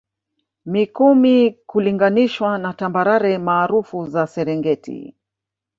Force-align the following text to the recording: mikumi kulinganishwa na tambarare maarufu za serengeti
mikumi 0.65 1.51
kulinganishwa 1.51 2.57
na 2.57 2.73
tambarare 2.73 3.37
maarufu 3.37 4.05
za 4.07 4.27
serengeti 4.27 5.15